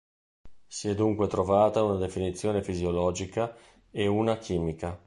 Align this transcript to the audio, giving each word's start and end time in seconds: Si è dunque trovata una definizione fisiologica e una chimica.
Si 0.65 0.87
è 0.89 0.95
dunque 0.95 1.27
trovata 1.27 1.83
una 1.83 1.97
definizione 1.99 2.63
fisiologica 2.63 3.55
e 3.91 4.07
una 4.07 4.35
chimica. 4.39 4.99